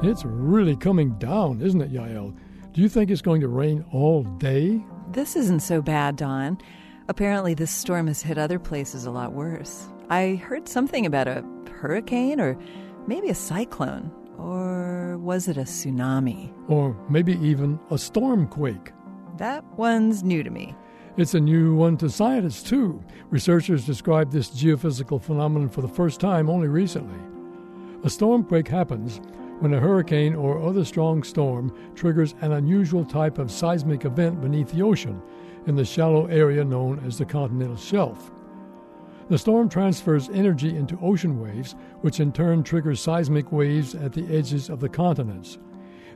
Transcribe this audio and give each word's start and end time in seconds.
It's 0.00 0.24
really 0.24 0.76
coming 0.76 1.18
down, 1.18 1.60
isn't 1.60 1.80
it, 1.80 1.92
Yael? 1.92 2.32
Do 2.72 2.80
you 2.80 2.88
think 2.88 3.10
it's 3.10 3.20
going 3.20 3.40
to 3.40 3.48
rain 3.48 3.84
all 3.92 4.22
day? 4.22 4.80
This 5.10 5.34
isn't 5.34 5.60
so 5.60 5.82
bad, 5.82 6.14
Don. 6.14 6.58
Apparently, 7.08 7.52
this 7.52 7.72
storm 7.72 8.06
has 8.06 8.22
hit 8.22 8.38
other 8.38 8.60
places 8.60 9.06
a 9.06 9.10
lot 9.10 9.32
worse. 9.32 9.88
I 10.08 10.36
heard 10.36 10.68
something 10.68 11.04
about 11.04 11.26
a 11.26 11.44
hurricane 11.68 12.40
or 12.40 12.56
maybe 13.08 13.28
a 13.28 13.34
cyclone. 13.34 14.12
Or 14.38 15.18
was 15.18 15.48
it 15.48 15.56
a 15.56 15.62
tsunami? 15.62 16.52
Or 16.68 16.96
maybe 17.10 17.32
even 17.44 17.80
a 17.90 17.94
stormquake? 17.94 18.92
That 19.38 19.64
one's 19.76 20.22
new 20.22 20.44
to 20.44 20.50
me. 20.50 20.76
It's 21.16 21.34
a 21.34 21.40
new 21.40 21.74
one 21.74 21.96
to 21.96 22.08
scientists, 22.08 22.62
too. 22.62 23.02
Researchers 23.30 23.84
described 23.84 24.30
this 24.30 24.50
geophysical 24.50 25.20
phenomenon 25.20 25.68
for 25.68 25.80
the 25.80 25.88
first 25.88 26.20
time 26.20 26.48
only 26.48 26.68
recently. 26.68 27.18
A 28.04 28.06
stormquake 28.06 28.68
happens 28.68 29.20
when 29.60 29.74
a 29.74 29.80
hurricane 29.80 30.34
or 30.34 30.62
other 30.62 30.84
strong 30.84 31.22
storm 31.22 31.72
triggers 31.94 32.34
an 32.40 32.52
unusual 32.52 33.04
type 33.04 33.38
of 33.38 33.50
seismic 33.50 34.04
event 34.04 34.40
beneath 34.40 34.70
the 34.70 34.82
ocean 34.82 35.20
in 35.66 35.74
the 35.74 35.84
shallow 35.84 36.26
area 36.26 36.64
known 36.64 37.02
as 37.04 37.18
the 37.18 37.24
continental 37.24 37.76
shelf. 37.76 38.30
The 39.28 39.38
storm 39.38 39.68
transfers 39.68 40.30
energy 40.30 40.74
into 40.74 40.98
ocean 41.02 41.38
waves, 41.38 41.74
which 42.00 42.20
in 42.20 42.32
turn 42.32 42.62
triggers 42.62 43.00
seismic 43.00 43.52
waves 43.52 43.94
at 43.94 44.12
the 44.12 44.26
edges 44.34 44.70
of 44.70 44.80
the 44.80 44.88
continents. 44.88 45.58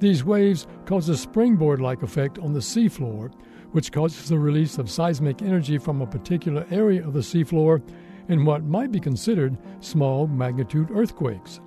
These 0.00 0.24
waves 0.24 0.66
cause 0.84 1.08
a 1.08 1.16
springboard 1.16 1.80
like 1.80 2.02
effect 2.02 2.38
on 2.38 2.52
the 2.52 2.60
seafloor, 2.60 3.32
which 3.72 3.92
causes 3.92 4.28
the 4.28 4.38
release 4.38 4.78
of 4.78 4.90
seismic 4.90 5.40
energy 5.40 5.78
from 5.78 6.00
a 6.00 6.06
particular 6.06 6.66
area 6.70 7.06
of 7.06 7.12
the 7.12 7.20
seafloor 7.20 7.80
in 8.28 8.44
what 8.44 8.64
might 8.64 8.90
be 8.90 8.98
considered 8.98 9.56
small 9.80 10.26
magnitude 10.26 10.90
earthquakes. 10.90 11.60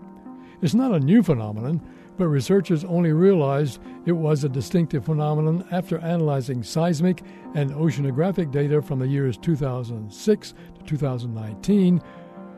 It's 0.62 0.74
not 0.74 0.92
a 0.92 1.00
new 1.00 1.24
phenomenon, 1.24 1.82
but 2.18 2.28
researchers 2.28 2.84
only 2.84 3.14
realized 3.14 3.80
it 4.06 4.12
was 4.12 4.44
a 4.44 4.50
distinctive 4.50 5.06
phenomenon 5.06 5.66
after 5.72 6.00
analyzing 6.00 6.64
seismic 6.64 7.24
and 7.56 7.72
oceanographic 7.72 8.52
data 8.52 8.82
from 8.82 9.00
the 9.00 9.08
years 9.08 9.38
2006 9.38 10.54
to 10.78 10.84
2019. 10.84 12.02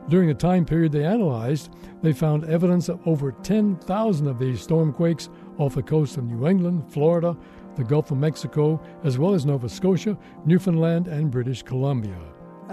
During 0.09 0.27
the 0.27 0.33
time 0.33 0.65
period 0.65 0.91
they 0.91 1.05
analyzed, 1.05 1.69
they 2.01 2.11
found 2.11 2.43
evidence 2.45 2.89
of 2.89 3.07
over 3.07 3.33
10,000 3.33 4.27
of 4.27 4.39
these 4.39 4.61
storm 4.61 4.91
quakes 4.93 5.29
off 5.59 5.75
the 5.75 5.83
coast 5.83 6.17
of 6.17 6.23
New 6.23 6.47
England, 6.47 6.91
Florida, 6.91 7.37
the 7.75 7.83
Gulf 7.83 8.09
of 8.09 8.17
Mexico, 8.17 8.81
as 9.03 9.19
well 9.19 9.35
as 9.35 9.45
Nova 9.45 9.69
Scotia, 9.69 10.17
Newfoundland, 10.43 11.07
and 11.07 11.29
British 11.29 11.61
Columbia. 11.61 12.17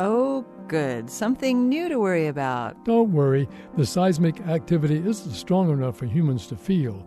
Oh, 0.01 0.47
good. 0.69 1.11
Something 1.11 1.69
new 1.69 1.89
to 1.89 1.99
worry 1.99 2.29
about. 2.29 2.85
Don't 2.85 3.11
worry, 3.13 3.49
the 3.77 3.85
seismic 3.85 4.41
activity 4.43 4.99
isn't 5.05 5.33
strong 5.33 5.73
enough 5.73 5.97
for 5.97 6.07
humans 6.07 6.47
to 6.47 6.57
feel. 6.57 7.05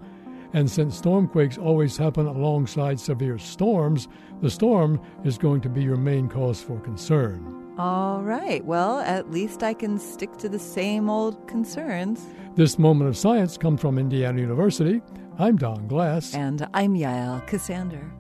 And 0.52 0.70
since 0.70 1.00
stormquakes 1.00 1.58
always 1.58 1.96
happen 1.96 2.28
alongside 2.28 3.00
severe 3.00 3.38
storms, 3.38 4.10
the 4.42 4.50
storm 4.50 5.00
is 5.24 5.38
going 5.38 5.62
to 5.62 5.70
be 5.70 5.82
your 5.82 5.96
main 5.96 6.28
cause 6.28 6.62
for 6.62 6.82
concern. 6.82 7.74
All 7.78 8.22
right. 8.24 8.64
Well, 8.66 9.00
at 9.00 9.32
least 9.32 9.64
I 9.64 9.74
can 9.74 9.98
stick 9.98 10.36
to 10.40 10.50
the 10.50 10.60
same 10.60 11.10
old 11.10 11.48
concerns. 11.48 12.26
This 12.56 12.78
moment 12.78 13.10
of 13.10 13.16
science 13.16 13.58
comes 13.58 13.80
from 13.80 13.98
Indiana 13.98 14.42
University. 14.42 15.02
I'm 15.40 15.56
Don 15.56 15.88
Glass. 15.88 16.36
And 16.36 16.68
I'm 16.74 16.96
Yael 16.96 17.48
Ksander. 17.48 18.12